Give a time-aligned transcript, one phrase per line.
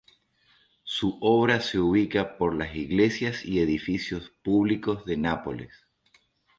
[0.83, 5.85] Su obra se ubica por las iglesias y edificios públicos de Nápoles.